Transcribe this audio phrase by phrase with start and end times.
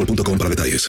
[0.00, 0.86] boostmobile.com para detalles.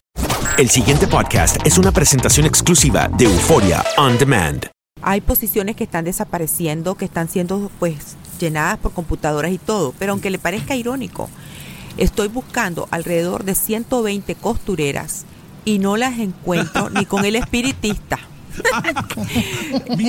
[0.58, 4.68] El siguiente podcast es una presentación exclusiva de Euforia On Demand.
[5.02, 10.12] Hay posiciones que están desapareciendo, que están siendo pues llenadas por computadoras y todo, pero
[10.12, 11.30] aunque le parezca irónico,
[11.98, 15.26] estoy buscando alrededor de 120 costureras
[15.66, 18.20] y no las encuentro ni con el espiritista.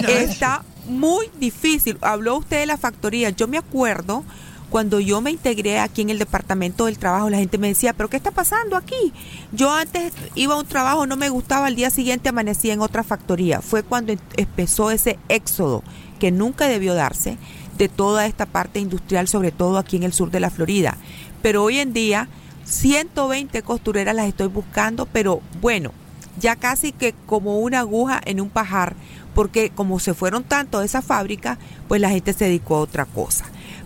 [0.09, 1.97] Está muy difícil.
[2.01, 3.31] Habló usted de la factoría.
[3.31, 4.25] Yo me acuerdo
[4.73, 8.09] cuando yo me integré aquí en el departamento del trabajo, la gente me decía, pero
[8.09, 9.13] ¿qué está pasando aquí?
[9.53, 13.03] Yo antes iba a un trabajo, no me gustaba, al día siguiente amanecía en otra
[13.03, 13.61] factoría.
[13.61, 15.83] Fue cuando empezó ese éxodo
[16.19, 17.37] que nunca debió darse
[17.77, 20.97] de toda esta parte industrial, sobre todo aquí en el sur de la Florida.
[21.43, 22.29] Pero hoy en día,
[22.65, 25.93] 120 costureras las estoy buscando, pero bueno,
[26.41, 28.97] ya casi que como una aguja en un pajar,
[29.35, 31.59] porque como se fueron tanto de esa fábrica,
[31.89, 33.45] pues la gente se dedicó a otra cosa.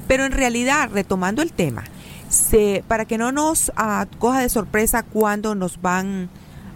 [0.08, 1.84] Pero en realidad, retomando el tema,
[2.28, 6.28] se, para que no nos ah, coja de sorpresa cuando nos van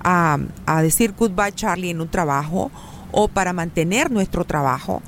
[0.03, 2.71] a, a decir goodbye Charlie en un trabajo
[3.13, 5.03] o para mantener nuestro trabajo,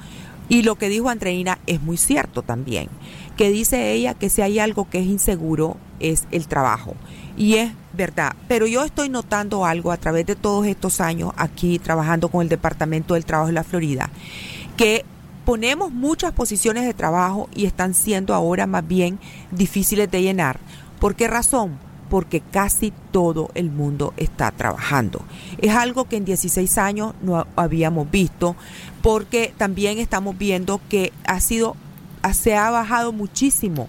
[0.48, 2.88] y lo que dijo Andreina es muy cierto también,
[3.36, 6.94] que dice ella que si hay algo que es inseguro es el trabajo.
[7.36, 11.78] Y es verdad, pero yo estoy notando algo a través de todos estos años aquí
[11.78, 14.10] trabajando con el Departamento del Trabajo de la Florida,
[15.44, 19.18] ponemos muchas posiciones de trabajo y están siendo ahora más bien
[19.50, 20.58] difíciles de llenar.
[21.00, 21.78] ¿Por qué razón?
[22.08, 25.22] Porque casi todo el mundo está trabajando.
[25.58, 28.54] Es algo que en 16 años no habíamos visto,
[29.02, 31.76] porque también estamos viendo que ha sido,
[32.34, 33.88] se ha bajado muchísimo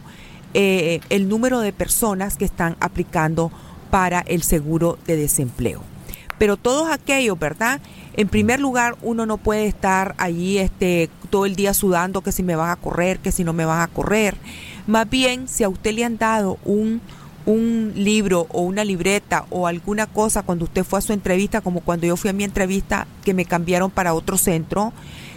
[0.54, 3.52] eh, el número de personas que están aplicando
[3.92, 5.93] para el seguro de desempleo.
[6.38, 7.80] Pero todos aquellos, ¿verdad?
[8.16, 12.44] En primer lugar, uno no puede estar allí este, todo el día sudando que si
[12.44, 14.38] me van a correr, que si no me van a correr.
[14.86, 17.02] Más bien, si a usted le han dado un,
[17.46, 21.82] un libro o una libreta o alguna cosa cuando usted fue a su entrevista, como
[21.82, 24.94] cuando yo fui a mi entrevista que me cambiaron para otro centro,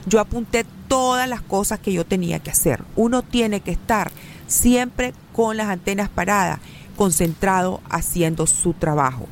[0.06, 2.83] yo apunté todas las cosas que yo tenía que hacer.
[2.95, 4.11] Uno tiene que estar
[4.47, 6.61] siempre con las antenas paradas,
[6.97, 9.26] concentrado haciendo su trabajo.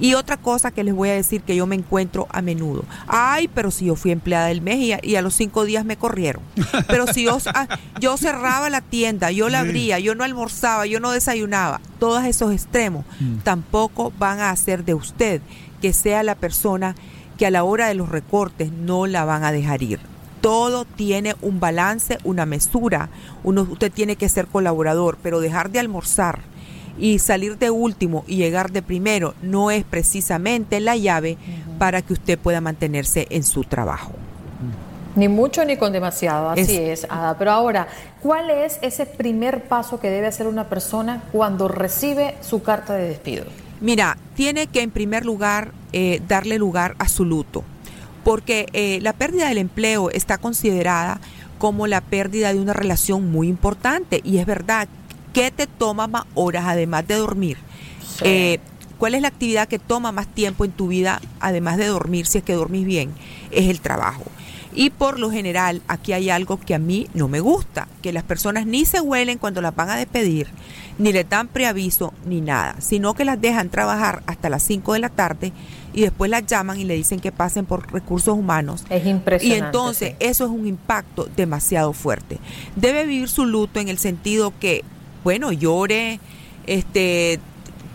[0.00, 2.84] Y otra cosa que les voy a decir que yo me encuentro a menudo.
[3.06, 5.84] Ay, pero si yo fui empleada del mes y a, y a los cinco días
[5.84, 6.42] me corrieron.
[6.86, 11.00] Pero si yo, ah, yo cerraba la tienda, yo la abría, yo no almorzaba, yo
[11.00, 11.80] no desayunaba.
[11.98, 13.04] Todos esos extremos
[13.42, 15.42] tampoco van a hacer de usted
[15.80, 16.94] que sea la persona
[17.36, 20.00] que a la hora de los recortes no la van a dejar ir.
[20.40, 23.08] Todo tiene un balance, una mesura.
[23.42, 26.40] Uno, usted tiene que ser colaborador, pero dejar de almorzar
[26.98, 31.36] y salir de último y llegar de primero no es precisamente la llave
[31.78, 34.12] para que usted pueda mantenerse en su trabajo.
[35.16, 37.36] Ni mucho ni con demasiado, así Es- es, Ada.
[37.38, 37.88] Pero ahora,
[38.22, 43.08] ¿cuál es ese primer paso que debe hacer una persona cuando recibe su carta de
[43.08, 43.44] despido?
[43.80, 47.64] Mira, tiene que en primer lugar eh, darle lugar a su luto,
[48.24, 51.20] porque eh, la pérdida del empleo está considerada
[51.58, 54.86] como la pérdida de una relación muy importante y es verdad,
[55.38, 57.58] ¿qué te toma más horas además de dormir?
[58.22, 58.58] Eh,
[58.98, 62.38] ¿Cuál es la actividad que toma más tiempo en tu vida además de dormir, si
[62.38, 63.12] es que dormís bien?
[63.52, 64.24] Es el trabajo.
[64.74, 68.24] Y por lo general, aquí hay algo que a mí no me gusta, que las
[68.24, 70.48] personas ni se huelen cuando las van a despedir,
[70.98, 74.98] ni les dan preaviso, ni nada, sino que las dejan trabajar hasta las 5 de
[74.98, 75.52] la tarde
[75.92, 78.84] y después las llaman y le dicen que pasen por recursos humanos.
[78.90, 79.46] Es impresionante.
[79.46, 82.38] Y entonces eso es un impacto demasiado fuerte.
[82.74, 84.84] Debe vivir su luto en el sentido que,
[85.28, 86.20] bueno, llore,
[86.66, 87.38] este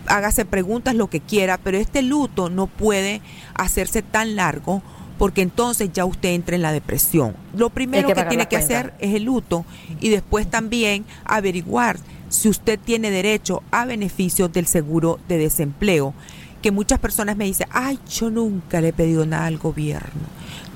[0.06, 3.22] hágase preguntas lo que quiera, pero este luto no puede
[3.54, 4.82] hacerse tan largo
[5.18, 7.34] porque entonces ya usted entra en la depresión.
[7.52, 9.64] Lo primero que, tiene que hacer es el luto
[10.00, 11.98] y después también averiguar
[12.28, 16.14] si usted tiene derecho a beneficios del seguro de desempleo,
[16.62, 20.22] que muchas personas me dicen, ay, yo nunca le he pedido nada al gobierno.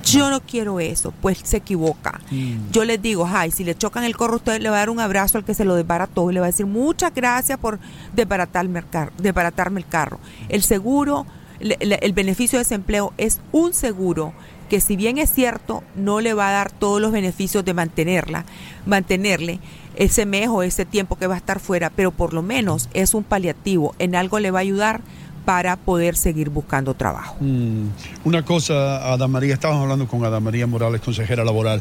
[0.04, 2.20] Yo no quiero eso, pues se equivoca.
[2.30, 2.70] Mm.
[2.72, 5.00] Yo les digo, ay, si le chocan el corro, usted le va a dar un
[5.00, 7.78] abrazo al que se lo desbarató y le va a decir muchas gracias por
[8.14, 9.12] desbaratarme el carro.
[9.18, 10.18] Desbaratarme el carro.
[10.48, 11.26] El seguro,
[11.60, 14.32] el, el beneficio de desempleo es un seguro
[14.68, 18.44] que si bien es cierto, no le va a dar todos los beneficios de mantenerla,
[18.86, 19.60] mantenerle
[19.96, 23.14] ese mes o ese tiempo que va a estar fuera, pero por lo menos es
[23.14, 25.00] un paliativo, en algo le va a ayudar
[25.48, 27.38] para poder seguir buscando trabajo.
[27.40, 27.86] Mm,
[28.24, 31.80] Una cosa, Ada María, estábamos hablando con Ada María Morales, consejera laboral.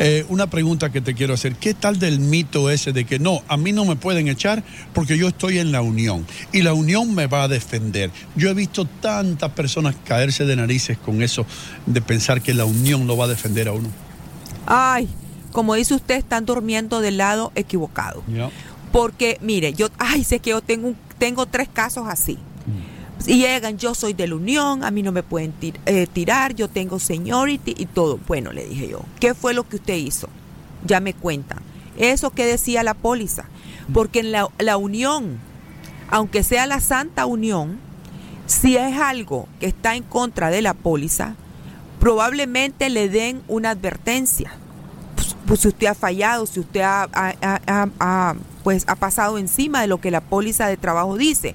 [0.00, 3.42] Eh, una pregunta que te quiero hacer, ¿qué tal del mito ese de que no,
[3.46, 7.14] a mí no me pueden echar porque yo estoy en la unión y la unión
[7.14, 8.10] me va a defender?
[8.34, 11.46] Yo he visto tantas personas caerse de narices con eso
[11.86, 13.90] de pensar que la unión lo va a defender a uno.
[14.66, 15.08] Ay,
[15.52, 18.24] como dice usted, están durmiendo del lado equivocado.
[18.90, 22.40] Porque, mire, yo, ay, sé que yo tengo, tengo tres casos así.
[23.26, 26.68] Y llegan, yo soy de la Unión, a mí no me pueden eh, tirar, yo
[26.68, 28.18] tengo seniority y todo.
[28.26, 30.28] Bueno, le dije yo, ¿qué fue lo que usted hizo?
[30.84, 31.58] Ya me cuentan.
[31.96, 33.46] Eso que decía la póliza.
[33.92, 35.38] Porque en la, la Unión,
[36.10, 37.78] aunque sea la Santa Unión,
[38.46, 41.34] si es algo que está en contra de la póliza,
[42.00, 44.52] probablemente le den una advertencia.
[45.14, 50.00] Pues, pues si usted ha fallado, si usted ha, pues, ha pasado encima de lo
[50.00, 51.54] que la póliza de trabajo dice.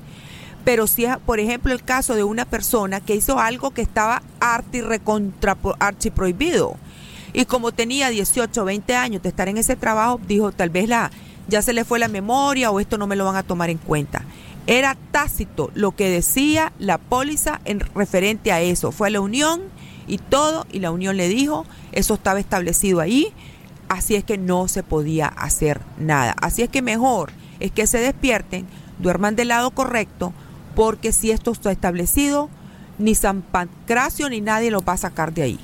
[0.70, 4.22] Pero si es, por ejemplo, el caso de una persona que hizo algo que estaba
[4.40, 6.76] arti recontra archi prohibido
[7.34, 10.88] y como tenía 18 o 20 años de estar en ese trabajo, dijo tal vez
[10.88, 11.10] la
[11.48, 13.80] ya se le fue la memoria o esto no me lo van a tomar en
[13.80, 14.22] cuenta.
[14.68, 18.92] Era tácito lo que decía la póliza en referente a eso.
[18.92, 19.62] Fue a la unión
[20.06, 23.34] y todo y la unión le dijo, eso estaba establecido ahí,
[23.88, 26.36] así es que no se podía hacer nada.
[26.40, 28.68] Así es que mejor es que se despierten,
[29.00, 30.32] duerman del lado correcto,
[30.80, 32.48] porque si esto está establecido,
[33.00, 35.60] ni San Pancracio ni nadie lo va a sacar de ahí.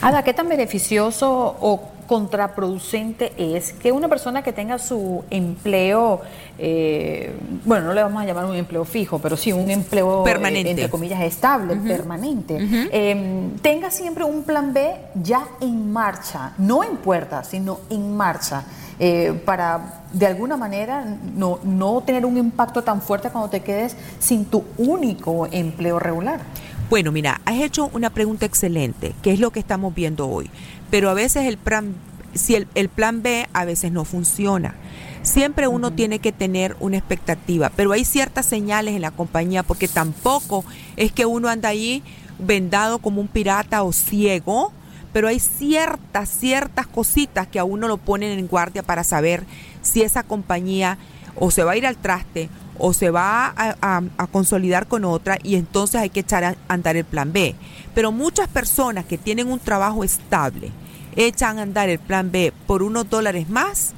[0.00, 6.22] Ada, ¿qué tan beneficioso o contraproducente es que una persona que tenga su empleo,
[6.58, 7.34] eh,
[7.66, 10.70] bueno, no le vamos a llamar un empleo fijo, pero sí un empleo eh, Permanente.
[10.70, 12.56] entre comillas estable, permanente,
[12.92, 14.90] eh, tenga siempre un plan B
[15.22, 18.64] ya en marcha, no en puerta, sino en marcha,
[19.04, 21.04] eh, para de alguna manera
[21.34, 26.40] no, no tener un impacto tan fuerte cuando te quedes sin tu único empleo regular?
[26.88, 30.48] Bueno, mira, has hecho una pregunta excelente, que es lo que estamos viendo hoy.
[30.88, 31.96] Pero a veces el plan,
[32.32, 34.76] si el, el plan B a veces no funciona.
[35.22, 39.88] Siempre uno tiene que tener una expectativa, pero hay ciertas señales en la compañía porque
[39.88, 40.64] tampoco
[40.96, 42.04] es que uno anda ahí
[42.38, 44.72] vendado como un pirata o ciego,
[45.12, 49.44] pero hay ciertas, ciertas cositas que a uno lo ponen en guardia para saber
[49.82, 50.98] si esa compañía
[51.36, 55.38] o se va a ir al traste o se va a, a- consolidar con otra
[55.42, 57.54] y entonces hay que echar a andar el plan B.
[57.94, 60.70] Pero muchas personas que tienen un trabajo estable
[61.14, 63.92] echan a andar el plan B por unos dólares más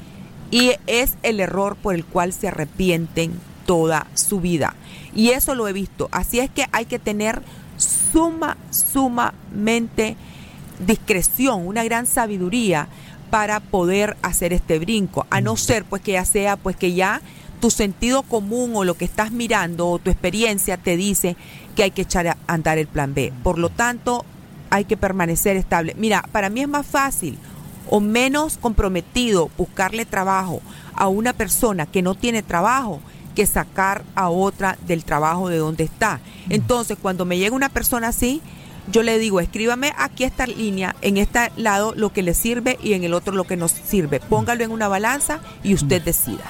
[0.50, 4.74] y es el error por el cual se arrepienten toda su vida.
[5.14, 6.08] Y eso lo he visto.
[6.12, 7.40] Así es que hay que tener
[7.76, 10.16] suma, sumamente
[10.78, 12.88] discreción, una gran sabiduría
[13.30, 17.20] para poder hacer este brinco, a no ser pues que ya sea pues que ya
[17.60, 21.36] tu sentido común o lo que estás mirando o tu experiencia te dice
[21.74, 23.32] que hay que echar a andar el plan B.
[23.42, 24.24] Por lo tanto,
[24.70, 25.94] hay que permanecer estable.
[25.96, 27.38] Mira, para mí es más fácil
[27.88, 30.60] o menos comprometido buscarle trabajo
[30.94, 33.00] a una persona que no tiene trabajo
[33.34, 36.20] que sacar a otra del trabajo de donde está.
[36.48, 38.40] Entonces, cuando me llega una persona así,
[38.90, 42.92] yo le digo, escríbame aquí esta línea, en este lado lo que le sirve y
[42.92, 44.20] en el otro lo que nos sirve.
[44.20, 46.44] Póngalo en una balanza y usted decida.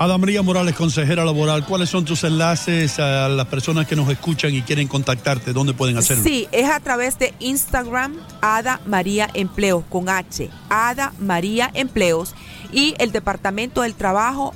[0.00, 4.54] Ada María Morales, consejera laboral, ¿cuáles son tus enlaces a las personas que nos escuchan
[4.54, 5.52] y quieren contactarte?
[5.52, 6.22] ¿Dónde pueden hacerlo?
[6.22, 12.36] Sí, es a través de Instagram, Ada María Empleos, con H, Ada María Empleos,
[12.70, 14.54] y el Departamento del Trabajo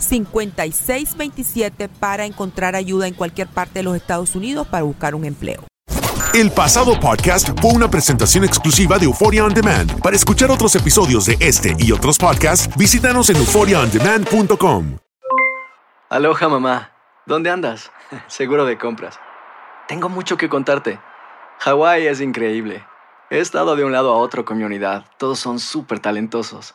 [0.00, 5.64] 877-872-5627 para encontrar ayuda en cualquier parte de los Estados Unidos para buscar un empleo.
[6.32, 10.00] El pasado podcast fue una presentación exclusiva de Euphoria On Demand.
[10.00, 14.96] Para escuchar otros episodios de este y otros podcasts, visítanos en euphoriaondemand.com.
[16.08, 16.92] Aloha mamá,
[17.26, 17.90] ¿dónde andas?
[18.28, 19.18] Seguro de compras.
[19.88, 21.00] Tengo mucho que contarte.
[21.58, 22.84] Hawái es increíble.
[23.28, 25.04] He estado de un lado a otro con mi unidad.
[25.18, 26.74] Todos son súper talentosos.